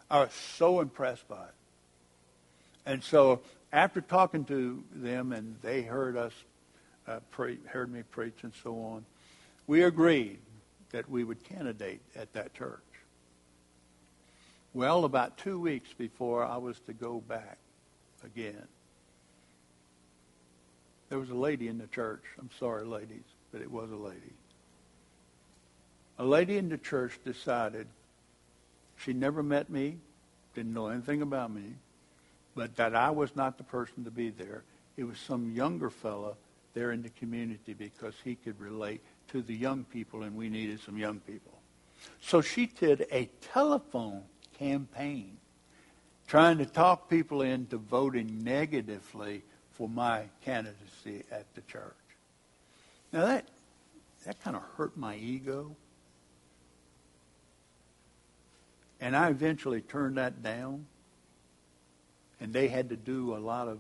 [0.10, 1.54] I was so impressed by it.
[2.86, 3.42] And so
[3.72, 6.34] after talking to them and they heard us,
[7.08, 9.06] uh, pre- heard me preach and so on,
[9.66, 10.40] we agreed
[10.92, 12.84] that we would candidate at that church.
[14.74, 17.58] Well, about two weeks before I was to go back
[18.26, 18.68] again.
[21.10, 22.24] There was a lady in the church.
[22.40, 24.34] I'm sorry, ladies, but it was a lady.
[26.18, 27.88] A lady in the church decided
[28.98, 29.98] she never met me,
[30.56, 31.76] didn't know anything about me,
[32.56, 34.64] but that I was not the person to be there.
[34.98, 36.34] It was some younger fella
[36.74, 40.80] there in the community because he could relate to the young people, and we needed
[40.80, 41.60] some young people.
[42.22, 45.38] So she did a telephone campaign
[46.28, 51.94] trying to talk people into voting negatively for my candidacy at the church.
[53.12, 53.48] Now that
[54.26, 55.76] that kind of hurt my ego.
[59.02, 60.86] And I eventually turned that down.
[62.40, 63.80] And they had to do a lot of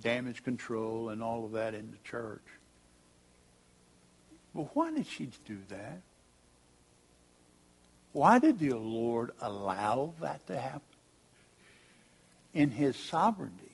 [0.00, 2.42] damage control and all of that in the church.
[4.54, 6.00] Well, why did she do that?
[8.18, 10.80] Why did the Lord allow that to happen?
[12.52, 13.70] In his sovereignty,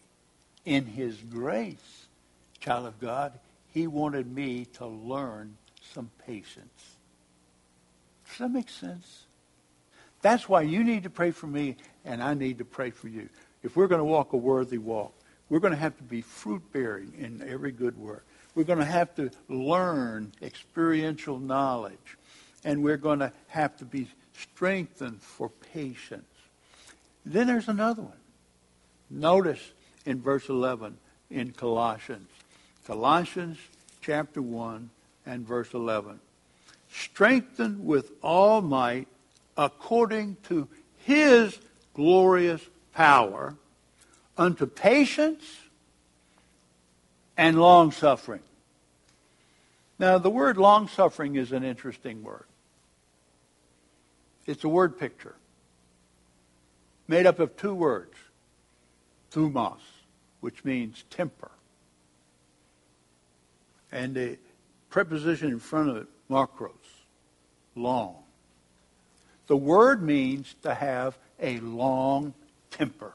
[0.67, 2.05] in his grace,
[2.61, 3.33] child of God,
[3.73, 5.57] he wanted me to learn
[5.95, 6.97] some patience.
[8.29, 9.23] Does that make sense?
[10.21, 13.31] That's why you need to pray for me and I need to pray for you.
[13.63, 15.15] If we're going to walk a worthy walk,
[15.49, 18.27] we're going to have to be fruit bearing in every good work.
[18.55, 22.19] We're going to have to learn experiential knowledge.
[22.63, 26.25] And we're going to have to be strengthened for patience.
[27.25, 28.13] Then there's another one.
[29.11, 29.73] Notice
[30.05, 30.99] in verse 11
[31.31, 32.29] in Colossians.
[32.87, 33.59] Colossians
[34.01, 34.91] chapter 1
[35.27, 36.21] and verse 11.
[36.91, 39.09] Strengthened with all might
[39.57, 40.69] according to
[40.99, 41.59] his
[41.95, 42.61] glorious
[42.93, 43.55] power
[44.37, 45.45] unto patience
[47.37, 48.43] and long suffering.
[49.99, 52.47] Now, the word long suffering is an interesting word.
[54.47, 55.35] It's a word picture
[57.09, 58.15] made up of two words
[59.31, 59.81] thumos,
[60.41, 61.51] which means temper,
[63.91, 64.39] and the
[64.91, 66.71] preposition in front of it, makros,
[67.75, 68.17] long.
[69.47, 72.33] The word means to have a long
[72.71, 73.13] temper,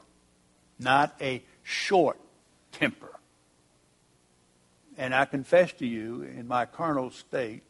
[0.78, 2.18] not a short
[2.72, 3.18] temper.
[4.98, 7.62] And I confess to you, in my carnal state,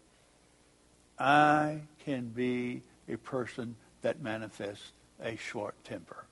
[1.19, 4.93] I can be a person that manifests
[5.23, 6.25] a short temper.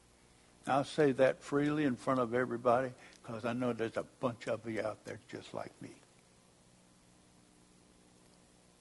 [0.66, 2.90] I'll say that freely in front of everybody
[3.22, 5.90] because I know there's a bunch of you out there just like me.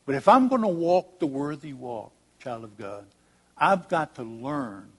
[0.06, 3.06] But if I'm going to walk the worthy walk, child of God,
[3.58, 4.90] I've got to learn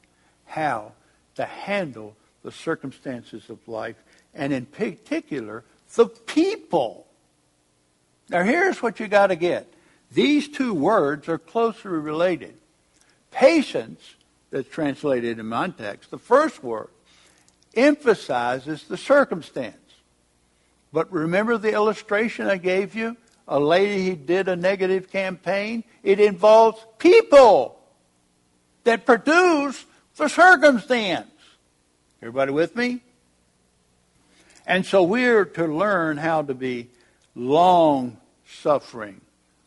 [0.44, 0.92] how
[1.36, 3.96] to handle the circumstances of life,
[4.34, 7.07] and in particular, the people.
[8.28, 9.72] Now, here's what you got to get.
[10.12, 12.55] These two words are closely related.
[13.31, 14.01] Patience,
[14.51, 16.89] that's translated in my text, the first word,
[17.74, 19.76] emphasizes the circumstance.
[20.93, 23.16] But remember the illustration I gave you?
[23.47, 25.85] A lady who did a negative campaign?
[26.03, 27.79] It involves people
[28.85, 29.85] that produce
[30.16, 31.31] the circumstance.
[32.22, 33.03] Everybody with me?
[34.66, 36.89] And so we're to learn how to be
[37.35, 39.20] long suffering.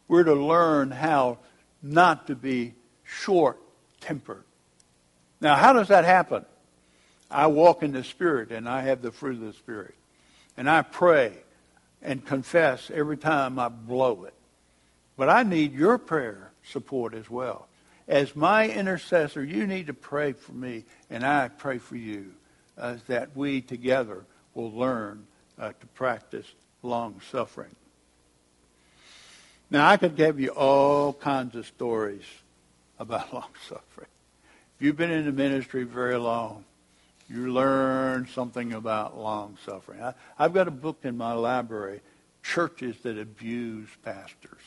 [0.07, 1.39] We're to learn how
[1.81, 2.73] not to be
[3.11, 3.59] short
[3.99, 4.43] tempered.
[5.41, 6.45] Now, how does that happen?
[7.29, 9.95] I walk in the Spirit and I have the fruit of the Spirit.
[10.57, 11.33] And I pray
[12.01, 14.33] and confess every time I blow it.
[15.17, 17.67] But I need your prayer support as well.
[18.07, 22.33] As my intercessor, you need to pray for me, and I pray for you,
[22.77, 25.25] uh, that we together will learn
[25.59, 26.47] uh, to practice
[26.81, 27.75] long suffering.
[29.69, 32.23] Now, I could give you all kinds of stories
[33.01, 34.07] about long suffering.
[34.77, 36.63] If you've been in the ministry very long,
[37.29, 40.01] you learn something about long suffering.
[40.01, 42.01] I, have got a book in my library,
[42.43, 44.61] Churches That Abuse Pastors.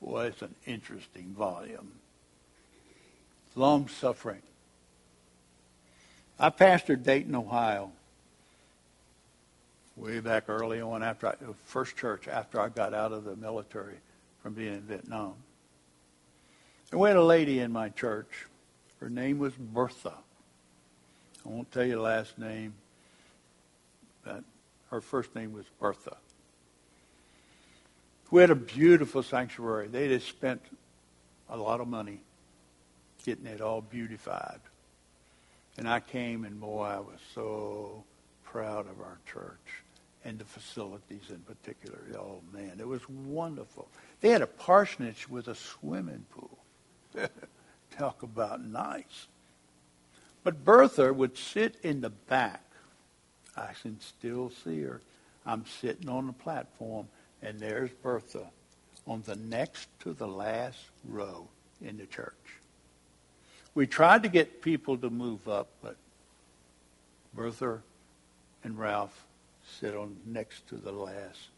[0.00, 1.92] Boy, it's an interesting volume.
[3.54, 4.42] Long suffering.
[6.38, 7.92] I pastored Dayton, Ohio,
[9.96, 13.94] way back early on after I, first church after I got out of the military
[14.42, 15.34] from being in Vietnam.
[16.90, 18.46] And we had a lady in my church.
[19.00, 20.14] Her name was Bertha.
[21.44, 22.74] I won't tell you the last name,
[24.24, 24.44] but
[24.90, 26.16] her first name was Bertha.
[28.30, 29.88] We had a beautiful sanctuary.
[29.88, 30.62] They just spent
[31.50, 32.20] a lot of money
[33.24, 34.60] getting it all beautified.
[35.76, 38.04] And I came, and boy, I was so
[38.44, 39.82] proud of our church
[40.24, 41.98] and the facilities in particular.
[42.16, 43.88] Oh, man, it was wonderful.
[44.20, 46.58] They had a parsonage with a swimming pool.
[47.98, 49.26] Talk about nice.
[50.42, 52.64] But Bertha would sit in the back
[53.56, 55.00] I can still see her.
[55.46, 57.08] I'm sitting on the platform,
[57.42, 58.46] and there's Bertha
[59.06, 61.46] on the next to the last row
[61.82, 62.32] in the church.
[63.74, 65.96] We tried to get people to move up, but
[67.34, 67.82] Bertha
[68.62, 69.24] and Ralph
[69.80, 71.48] sit on next to the last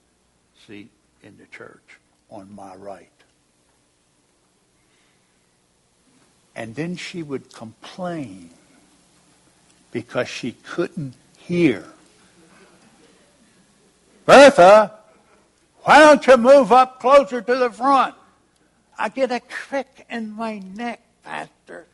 [0.66, 0.90] seat
[1.22, 1.98] in the church
[2.30, 3.10] on my right.
[6.56, 8.48] And then she would complain
[9.92, 11.84] because she couldn't hear.
[14.24, 14.94] Bertha,
[15.82, 18.14] why don't you move up closer to the front?
[18.98, 21.86] I get a crick in my neck, Pastor.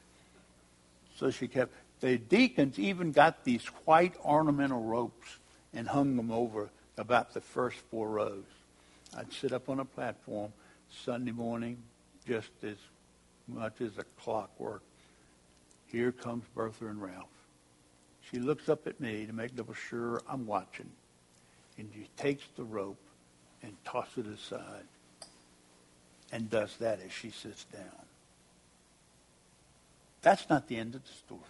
[1.16, 1.74] So she kept.
[2.00, 5.38] The deacons even got these white ornamental ropes
[5.74, 8.44] and hung them over about the first four rows.
[9.16, 10.52] I'd sit up on a platform
[11.04, 11.78] Sunday morning,
[12.26, 12.76] just as
[13.55, 14.82] much as a clockwork.
[15.86, 17.28] Here comes Bertha and Ralph.
[18.30, 20.90] She looks up at me to make double sure I'm watching.
[21.78, 23.00] And she takes the rope
[23.62, 24.84] and tosses it aside
[26.32, 27.82] and does that as she sits down.
[30.22, 31.40] That's not the end of the story.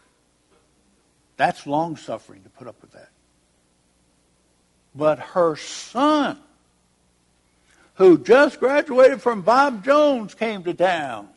[1.36, 3.10] That's long suffering to put up with that.
[4.94, 6.38] But her son,
[7.94, 11.28] who just graduated from Bob Jones, came to town.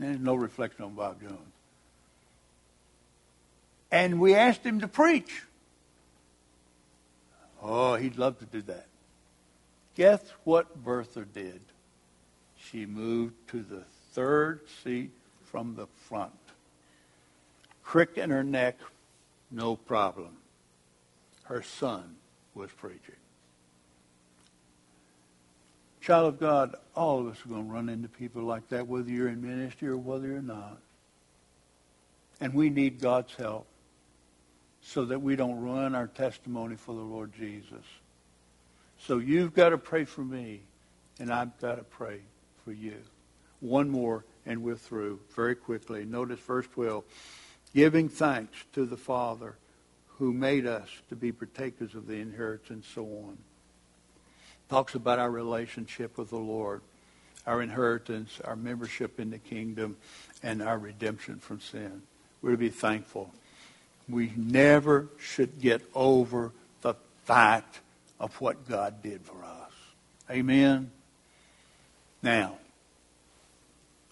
[0.00, 1.36] There's no reflection on Bob Jones.
[3.92, 5.42] And we asked him to preach.
[7.62, 8.86] Oh, he'd love to do that.
[9.96, 11.60] Guess what Bertha did?
[12.56, 13.82] She moved to the
[14.12, 15.10] third seat
[15.44, 16.32] from the front.
[17.82, 18.78] Crick in her neck,
[19.50, 20.38] no problem.
[21.42, 22.16] Her son
[22.54, 23.16] was preaching.
[26.00, 29.10] Child of God, all of us are going to run into people like that, whether
[29.10, 30.78] you're in ministry or whether you're not.
[32.40, 33.66] And we need God's help
[34.82, 37.84] so that we don't ruin our testimony for the Lord Jesus.
[38.98, 40.62] So you've got to pray for me,
[41.18, 42.20] and I've got to pray
[42.64, 42.96] for you.
[43.60, 46.06] One more, and we're through very quickly.
[46.06, 47.04] Notice verse 12.
[47.74, 49.56] Giving thanks to the Father
[50.18, 53.38] who made us to be partakers of the inheritance, and so on.
[54.70, 56.80] Talks about our relationship with the Lord,
[57.44, 59.96] our inheritance, our membership in the kingdom,
[60.44, 62.02] and our redemption from sin.
[62.40, 63.32] We're to be thankful.
[64.08, 66.52] We never should get over
[66.82, 66.94] the
[67.24, 67.80] fact
[68.20, 69.72] of what God did for us.
[70.30, 70.92] Amen?
[72.22, 72.56] Now,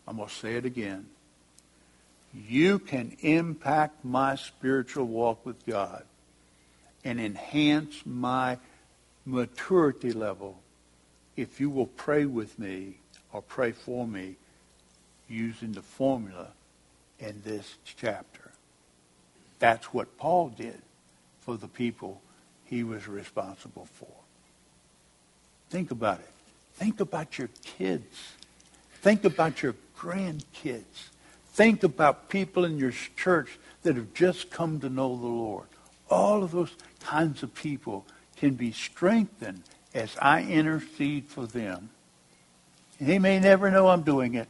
[0.09, 1.07] I'm going to say it again.
[2.35, 6.03] You can impact my spiritual walk with God
[7.05, 8.59] and enhance my
[9.29, 10.59] maturity level
[11.37, 12.97] if you will pray with me
[13.33, 14.37] or pray for me
[15.29, 16.49] using the formula
[17.19, 18.51] in this chapter.
[19.59, 20.81] That's what Paul did
[21.41, 22.23] for the people
[22.65, 24.09] he was responsible for.
[25.69, 26.31] Think about it.
[26.75, 28.33] Think about your kids.
[29.03, 31.11] Think about your grandkids.
[31.53, 35.67] Think about people in your church that have just come to know the Lord.
[36.09, 38.07] All of those kinds of people
[38.39, 39.63] can be strengthened
[39.95, 41.91] as I intercede for them.
[43.01, 44.49] They may never know I'm doing it,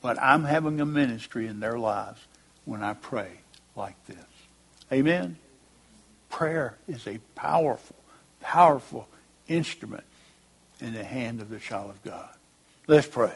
[0.00, 2.20] but I'm having a ministry in their lives
[2.64, 3.30] when I pray
[3.74, 4.16] like this.
[4.92, 5.36] Amen?
[6.28, 7.96] Prayer is a powerful,
[8.40, 9.08] powerful
[9.48, 10.04] instrument
[10.80, 12.28] in the hand of the child of God.
[12.86, 13.34] Let's pray.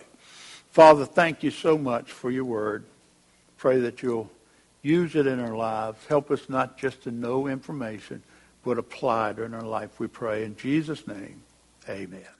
[0.71, 2.85] Father, thank you so much for your word.
[3.57, 4.31] Pray that you'll
[4.83, 5.99] use it in our lives.
[6.09, 8.23] Help us not just to know information,
[8.65, 10.45] but apply in our life, we pray.
[10.45, 11.43] In Jesus' name,
[11.89, 12.40] amen.